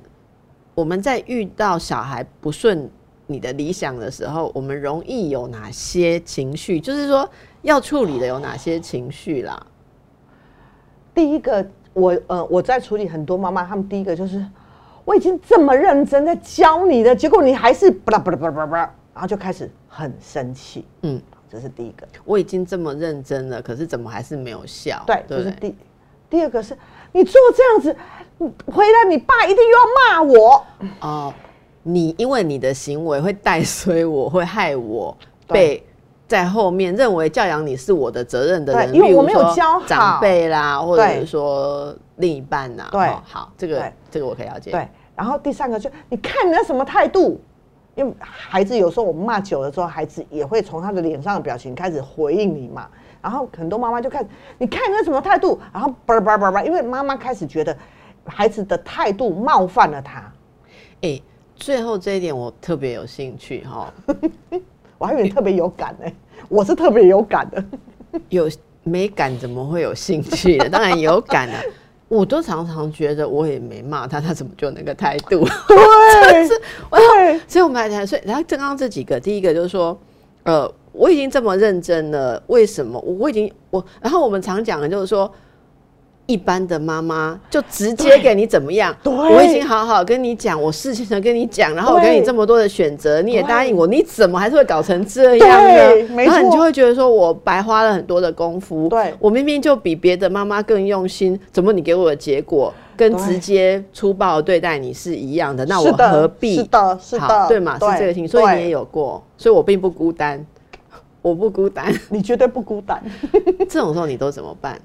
[0.74, 2.90] 我们在遇到小孩不顺
[3.26, 6.78] 你的理想的时候，我们容易有哪些情绪？
[6.78, 7.28] 就是说
[7.62, 9.66] 要处理的有哪些情绪啦？
[11.14, 14.44] 第一个，我呃我在处理很多妈妈，他们第一个就是
[15.06, 20.84] 我已经这么认真在教你的，结果你还是巴拉巴拉巴拉巴拉然后就开始很生气。
[21.02, 22.06] 嗯，这是第一个。
[22.24, 25.02] 我已经这么认真了，可是怎么还是没有效？
[25.06, 25.44] 对，对不对？
[25.44, 25.76] 这是第
[26.28, 26.76] 第二个是
[27.12, 27.96] 你做这样子，
[28.66, 30.66] 回来你爸一定又要骂我。
[31.00, 31.34] 哦，
[31.84, 35.16] 你因为你的行为会带 衰我，会害我
[35.46, 35.86] 被
[36.26, 42.88] 在后面认为教养你是我的责任的人，因为我没有教好长辈啦，或者是说另一半呐。
[42.90, 44.70] 对哦好，这个对这个我可以了解。
[44.70, 47.40] 对，然后第三个就你看你那什么态度，
[47.94, 52.88] 因为孩子有时候我们骂久了之后，孩子也会从他的脸上的表情开始回应你嘛。
[53.22, 54.24] 然后很多妈妈就看
[54.58, 57.76] 你看你那什么态度，然后叭叭叭叭，因为妈妈开始觉得
[58.24, 60.32] 孩子的态度冒犯了他。
[61.02, 61.20] 哎，
[61.56, 63.92] 最后这一点我特别有兴趣哈，
[64.98, 66.10] 我还以为你特别有感呢、
[66.48, 67.64] 我是特别有感的。
[68.30, 68.48] 有
[68.82, 70.68] 没感怎么会有兴趣的？
[70.68, 71.60] 当然有感啊。
[72.08, 75.44] 我都常常觉得我也没骂他，他怎么就那个态度？
[75.66, 76.54] 对， 是
[76.88, 79.98] 对，所以我们来谈，所以然后刚刚这几个，第一个就是说，
[80.44, 85.28] 呃，我已经这么认真了，为什么我我已经我，然后我们常讲的就是说，
[86.26, 96.24] 一般的妈妈就直接给你怎么样，对我已经好好跟你讲，我事情都跟你讲，然后我给你这么多的选择，你也答应我，你怎么还是会搞成这样呢？
[96.24, 105.64] 然后你就会觉得说我白花了很多的功夫，对我明明就比别的妈妈更用心，怎么你给我的结果跟直接粗暴地对待你是一样的？
[105.66, 106.56] 那我何必？
[106.56, 107.74] 是的，是好的，对嘛？
[107.74, 110.44] 是这个情绪，所以你也有过，所以我并不孤单，
[111.22, 111.92] 我不孤单。
[112.10, 113.00] 你绝对不孤单。
[113.68, 114.76] 这种时候你都怎么办？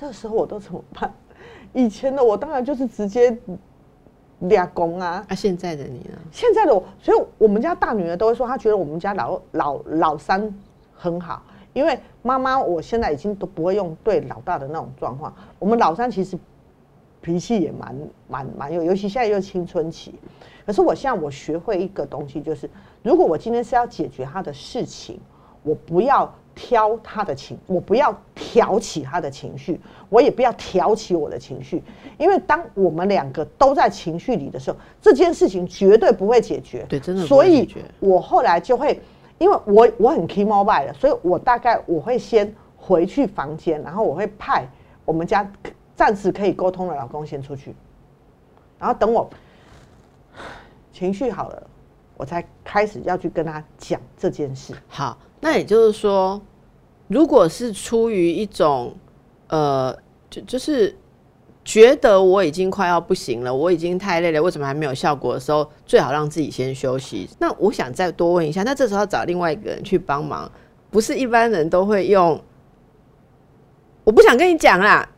[0.00, 1.12] 这时候我都怎么办？
[1.74, 3.36] 以前的我当然就是直接
[4.38, 6.18] 俩公啊，啊，现在的你呢？
[6.32, 10.52] 现在的我，所以我们家大女儿都会说，她觉得我们家老老老三
[10.94, 11.42] 很好，
[11.74, 15.34] 因为妈妈我现在已经都不会用对老大的那种状况。
[15.58, 16.38] 我们老三其实
[17.20, 17.94] 脾气也蛮
[18.26, 20.14] 蛮蛮有，尤其现在又青春期。
[20.64, 22.70] 可是我现在我学会一个东西，就是
[23.02, 25.20] 如果我今天是要解决他的事情，
[25.62, 31.82] 我不要挑他的情，我不要挑起他的情绪，我也不要挑起我的情绪，
[32.18, 36.84] 因为当我们两个都在情绪里的时候，这件事情绝对不会解决。
[36.86, 37.66] 对真的所以
[37.98, 39.00] 我后来就会，
[39.38, 44.66] 因为我我很 key mobile 的，所以我大概我会先回去房间，然后我会派
[45.06, 45.50] 我们家
[45.96, 47.74] 暂时可以沟通的老公先出去，
[48.78, 49.30] 然后等我
[50.92, 51.62] 情绪好了，
[52.18, 54.74] 我才开始要去跟他讲这件事。
[54.88, 56.38] 好，那也就是说，
[57.10, 58.94] 如果是出于一种
[59.48, 59.92] 呃，
[60.30, 60.96] 就就是
[61.64, 67.28] 觉得我已经快要不行了，我已经太累了，为什么还没有效果的时候，最好让自己先休息。
[67.40, 70.48] 那我想再多问一下，那这时候要找另外一个人去帮忙，
[70.88, 72.40] 不是一般人都会用，
[74.04, 75.08] 我不想跟你讲啦，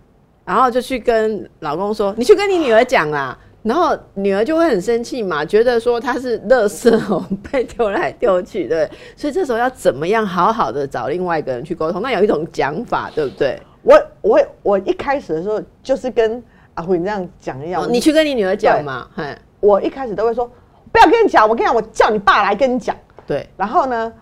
[0.46, 3.38] 然后就去跟老公说，你去跟你女儿讲啦。
[3.62, 8.90] 然后女儿就会很生气嘛，觉得说她是垃圾哦，被丢来丢去，对？
[9.16, 12.03] 所以这时候要怎么样好好的找另外一个人去沟通？
[12.03, 13.61] 那有一种讲法，对不对？
[13.83, 16.43] 我我我一开始的时候就是跟
[16.74, 20.51] 阿辉你这样讲一样，哦你去跟你女儿讲嘛，嘿，我一开始都会说
[20.91, 22.97] 不要跟你讲，我跟你讲，我叫你爸来跟你讲。
[23.26, 24.12] 对，然后呢，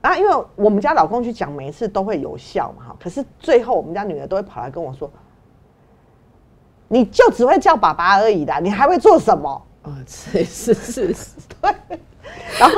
[0.00, 2.96] 啊，因为我们家老公去讲，每一次都会有效嘛，哈。
[3.00, 5.08] 可是最后我们家女儿都会跑来跟我说
[6.88, 9.62] ：“你就只会叫爸爸而已啦，你还会做什么？
[9.84, 11.30] 哦，是是是是，
[12.58, 12.74] 然后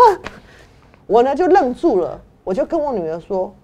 [1.07, 3.55] 我呢就愣住了，我就跟我女儿说，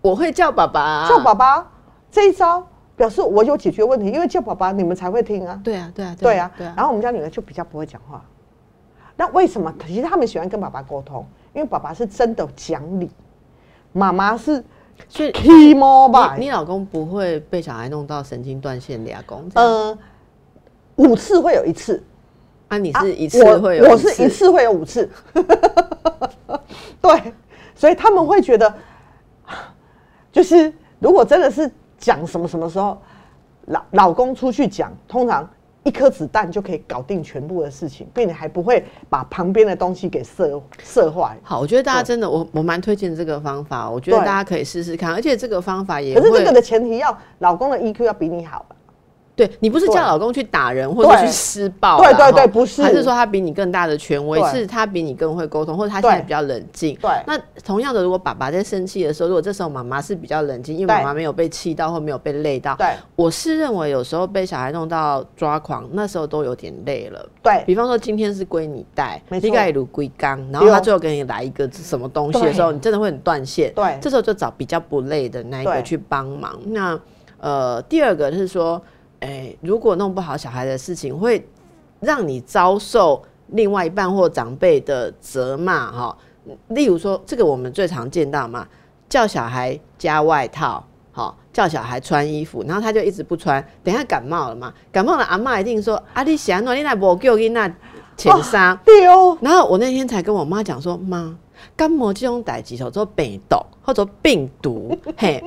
[0.00, 1.66] 我会叫爸爸，叫爸爸
[2.12, 2.64] 这一招
[2.96, 5.60] 表示我有解决问题，因为叫爸爸你们才会听啊。
[5.64, 6.74] 对啊对啊对啊，对啊。
[6.76, 8.22] 然后我们家女儿就比较不会讲话。
[9.16, 9.74] 那为什么？
[9.86, 13.10] 其实他们喜欢跟爸爸沟通，因为爸爸是真的讲理，
[13.92, 14.64] 妈妈是
[15.08, 15.32] 所以？
[15.42, 15.74] 你
[16.38, 19.48] 你老公不会被小孩弄到神经断线俩公？
[19.54, 19.96] 呃，
[20.96, 22.02] 五次会有一次。
[22.68, 23.90] 啊，你是一次会有？
[23.90, 25.10] 我是一次会有五次。
[27.00, 27.32] 对，
[27.74, 28.72] 所以他们会觉得，
[30.30, 32.96] 就是如果真的是讲什么什么时候，
[33.66, 35.48] 老老公出去讲，通常。
[35.90, 41.36] 一颗子弹就可以搞定全部的事情，并且还不会把旁边的东西给射射坏。
[41.42, 48.64] 好，我觉得大家真的，我我蛮推荐这个方法，我觉得大家可以试试看，而且这个方法也可是这个的前提要老公的 EQ 要比你好。
[49.40, 56.94] 对你不是叫老公去打人或者去施暴，对对对，不是，还是说他比你更大的权威，是他比你更会沟通，或者他现在比较冷静。
[57.00, 67.26] 对，那同样的，如果爸爸在生气的时候，如果这时候妈妈是比较冷静，因为妈妈没有被气到或没有被累到，对，我是认为有时候被小孩弄到抓狂，那时候都有点累了。
[67.42, 67.62] 对。
[67.66, 73.72] 比方说今天是归你带，没错，一如归刚，然后他最后给你来一个什么东西的时候，你真的会很断线。
[73.74, 76.58] 对，这时候就找比较不累的那一个去帮忙。
[76.66, 77.00] 那
[77.40, 78.80] 呃，第二个是说。
[79.20, 81.46] 哎，如果弄不好小孩的事情，会
[82.00, 86.16] 让你遭受另外一半或长辈的责骂哈。
[86.68, 88.66] 例如说，这个我们最常见到嘛，
[89.08, 93.64] 叫小孩加外套，好，叫小孩穿衣服，然后他就一直不穿。
[93.84, 96.72] 等下感冒了嘛，感冒了，阿妈一定说：“啊，你想哪？
[96.72, 97.70] 你来无叫你那
[98.16, 99.36] 浅纱。”对哦。
[99.42, 101.36] 然后我那天才跟我妈讲说：“妈。”
[101.76, 105.42] 感冒这种代志叫做病毒或者病毒， 嘿，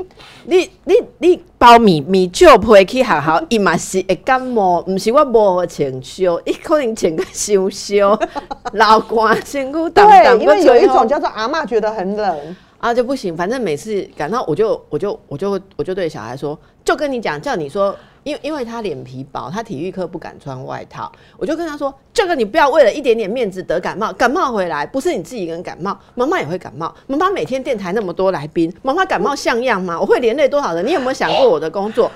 [0.46, 8.20] 你你你包米米酒配去学校，伊嘛是会感冒，毋是我无穿烧，伊可能穿个烧烧，
[8.74, 9.90] 老寒辛苦。
[9.90, 10.04] 对，
[10.40, 13.36] 因为有一种叫做阿嬷觉得很冷啊，就不行。
[13.38, 17.96] 反正每次感到，我就我就我就我就对小孩说，就跟你讲，叫你说。
[18.24, 26.96] 因因为他脸皮薄，他体育课不敢穿外套，我就跟他说：“这个你不要为了一点点面子得感冒，感冒回来不是你自己一个人感冒，妈妈也会感冒。
[27.06, 30.00] 妈妈每天电台那么多来宾，妈妈感冒像样吗？
[30.00, 30.88] 我会连累多少人？
[30.88, 32.10] 你有没有想过我的工作？”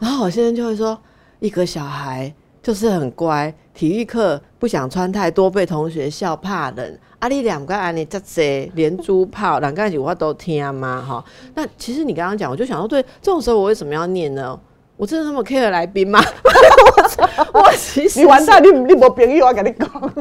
[0.00, 0.98] 然后我先生就会说
[1.38, 2.34] ：“一个小孩
[2.64, 6.98] 就是很乖，体育课不想穿太多，被同学笑怕冷。
[7.18, 11.04] 啊，你两个安尼这些连珠炮，两个句话都听吗？
[11.06, 11.22] 哈，
[11.54, 14.58] 那其实你刚刚讲，我就想说，对，这种时候我为什么要念呢？”
[14.96, 16.22] 我真的那么 care 来宾吗？
[17.52, 20.12] 我其实你完蛋，你你没朋友，我跟你讲。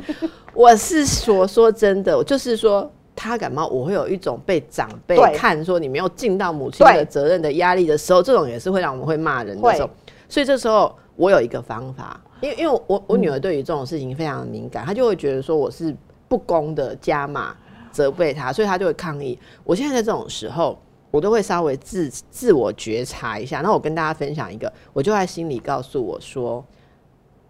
[0.53, 9.89] 我是说说真的，就是说他感冒，我会有一种被长辈看说你没有尽到母亲的责任的压力的时候，这种也是会让我们会骂人的时候。
[10.27, 15.95] 所以这时候我有一个方法，因为因为我我女儿对于这种事情非常敏感，她就会觉得说我是
[16.27, 17.55] 不公的加码
[17.91, 19.37] 责备她，所以她就会抗议。
[19.63, 20.77] 我现在在这种时候。
[21.13, 26.65] 我都会稍微自自我觉察一下，那我跟大家分享一个，我就在心里告诉我说：“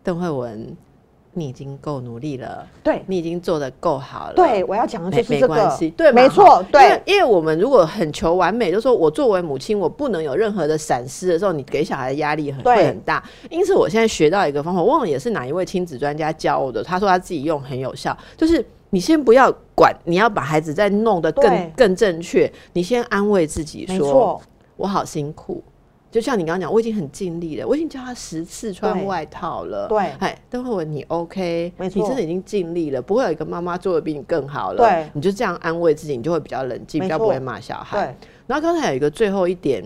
[0.04, 0.76] 邓慧文，
[1.34, 13.24] 你已经够努力了，对你已经做的够好了。”对，我要讲的就是这个，对，没错，对，因为我们如果很求完美，就说我作为母亲，我不能有任何的闪失的时候，你给小孩的压力很会很大。
[13.50, 18.66] 因此，我现在学到一个方法，忘了也是哪一位亲子专家教我的，他说他自己用很有效，就是。
[18.94, 22.48] 你先不要管，你要把孩子再弄得更更正确。
[22.74, 24.40] 你先安慰自己说
[24.78, 25.64] ：“我好辛苦。”
[26.14, 29.88] 就像你刚刚讲，我已经很尽力了，我已经叫他十次穿外套了。
[29.90, 31.74] 对，哎，邓慧文，你 OK？
[31.78, 34.78] 没错，你真的已经尽力了，不会有一个妈妈做的比你更好了。
[34.78, 37.98] 对，你就这样安慰自己，你就会比较冷静，比较不会骂小孩。
[37.98, 38.30] 对。
[38.46, 39.84] 然后刚才有一个最后一点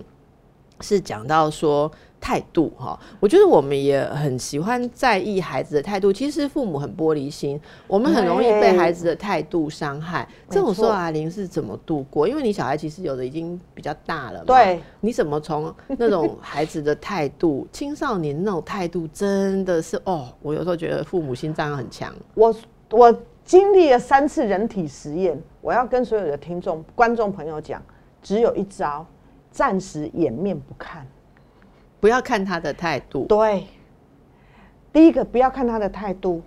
[0.81, 1.91] 是讲到说。
[2.19, 6.11] 态度哈，我觉得我们也很喜欢在意孩子的态度。
[6.11, 10.27] 其实父母很玻璃心，我们很容易被孩子的态度伤害。
[10.49, 12.27] 这种时候，阿玲是怎么度过？
[12.27, 22.13] 因为你小孩其实有的已经比较大了，对，你怎么从那种孩子的态度、青少年那种态度，真的是哦，我有时候觉得父母心脏很强。
[22.33, 22.55] 我
[22.89, 23.15] 我
[23.45, 27.81] 经历了三次人体实验，我要跟所有的听众、观众朋友讲，
[28.21, 29.05] 只有一招，
[29.51, 31.07] 暂时掩面不看。
[31.99, 33.25] 不要看他的态度。
[33.25, 33.67] 对，
[34.91, 36.41] 第一个不要看他的态度。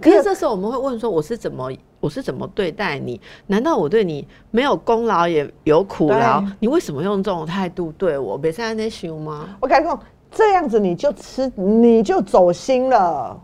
[0.00, 3.20] 可是这时候我们会问说：我是怎么，我是怎么对待你？
[3.48, 6.42] 难道我对你没有功劳也有苦劳？
[6.60, 8.38] 你为什么用这种态度对我？
[8.38, 9.48] 别在那凶吗？
[9.60, 13.36] 我跟你讲，这样子你就吃，你就走心了。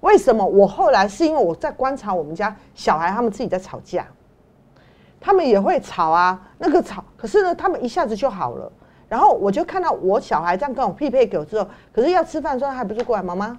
[0.00, 0.42] 为什么？
[0.42, 4.06] 我后来是因为我在观察我们家小孩，他们自己在吵架，
[5.20, 6.40] 他们也会吵啊。
[6.56, 8.72] 那个吵，可是呢，他们一下子就好了。
[9.10, 13.58] 然后我就看到我小孩这样跟我匹配狗之后，可是要吃饭的时候还不是过来妈妈，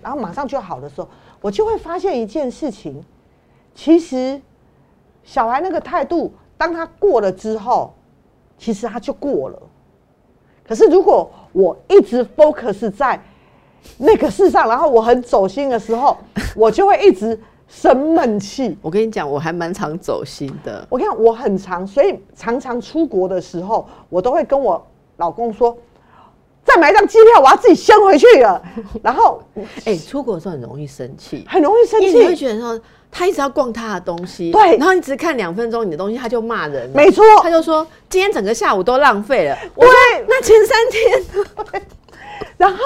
[0.00, 1.08] 然后马上就好的时候，
[1.40, 3.04] 我就会发现一件事情，
[3.74, 4.40] 其实
[5.24, 7.92] 小孩那个态度，当他过了之后，
[8.56, 9.60] 其实他就过了。
[10.66, 13.20] 可是如果我一直 focus 在
[13.98, 16.16] 那个事上，然后我很走心的时候，
[16.54, 17.38] 我就会一直
[17.68, 18.76] 生闷气。
[18.80, 20.86] 我跟你讲，我还蛮常走心的。
[20.88, 24.84] 我跟你讲我很常，所以常常出国的时候，我都会跟我
[25.16, 25.76] 老公说，
[26.64, 28.62] 再买一张机票，我要自己先回去了。
[29.02, 29.42] 然后
[29.84, 39.56] 哎、出国的时候很容易生气，很容易生因为你会气，觉得说他一直要逛他的东西，对然后你只看两分钟你的东西，他就骂人了，没错他就说今天整个下午都浪费了。
[39.74, 41.82] 我对那前三天
[42.56, 42.78] 然后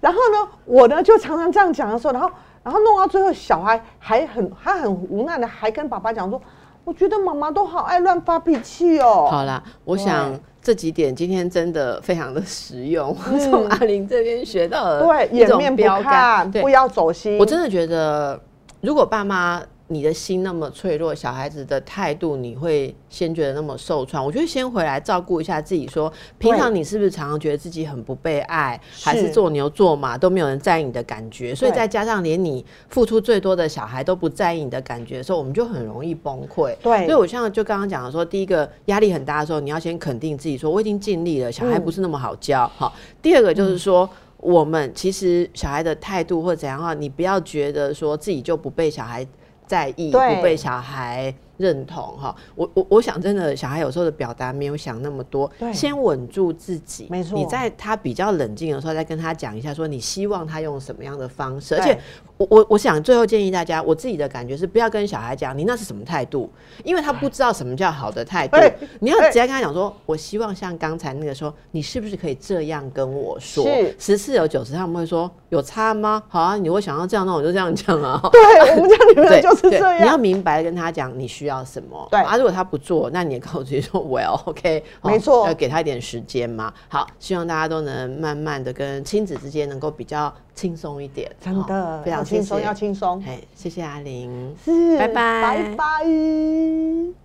[0.00, 2.30] 然后呢，我呢就常常这样讲的时候，然后
[2.62, 6.40] 然后弄到最后，小孩还很他很无奈的，还跟爸爸讲说，
[6.84, 9.28] 我觉得妈妈都好爱乱发脾气哦。
[9.30, 17.36] 好啦，我想对这几点今天真的非常的实用，我从阿玲这边学到了对，一种掩面不标杆，看，不要走心。
[17.38, 18.40] 我真的觉得，
[18.80, 19.60] 如果爸妈
[19.92, 24.24] 你的心那么脆弱，小孩子的态度你会先觉得那么受创。
[24.24, 31.54] 我觉得先回来照顾一下自己说平常你是不是常常觉得自己很不被爱，还是是做牛做马都没有人在意你的感觉？
[31.54, 36.74] 所以再加上连你付出最多的小孩都不在意你的感觉的时候，我们就很容易崩溃。
[36.82, 42.66] 对所以我像就刚刚讲的说，第一个压力很大的时候，你要先肯定自己，说我已经尽力了，小孩嗯不是那么好教。
[42.76, 44.08] 好，第二个就是说。
[44.42, 49.24] 我们其实小孩的态度或者怎样的话，你不要觉得说自己就不被小孩
[49.72, 52.36] 在意，不被小孩认同哈。
[52.54, 57.06] 我我我想真的，小孩有时候的表达没有想那么多，对先稳住自己。
[57.08, 61.74] 没错你在他比较冷静的时候，再跟他讲一下，说你希望他用什么样的方式。
[61.74, 61.98] 而且
[62.42, 66.50] 我我我想最后建议大家，我自己的感觉是不要跟小孩讲你那是什么态度，
[66.82, 68.72] 因为他不知道什么叫好的态度对。
[69.00, 73.66] 你要直接跟他讲说，我希望像刚才那个说，你是不是可以这样跟我说？
[73.98, 76.22] 十次有九十他们会说有差吗？
[76.28, 78.18] 好啊，你会想要这样，那我就这样讲啊。
[78.32, 80.22] 对我们家女对儿就是这样你要。
[80.22, 82.06] 明白跟他讲你需要什么。
[82.08, 86.72] 对啊，如果他不做，那你也告诉自己说 well OK，好没错要给他一点时间嘛。
[86.88, 91.30] 好，希望大家都能慢慢的跟亲子之间能够比较轻松一点。
[91.40, 93.22] 真的非常要轻松，要轻松。
[93.26, 97.22] 哎，谢谢阿玲，是，拜拜拜拜。